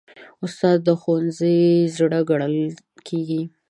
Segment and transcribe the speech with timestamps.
[0.45, 1.57] استاد د ښوونځي
[1.95, 2.55] زړه ګڼل
[3.07, 3.41] کېږي.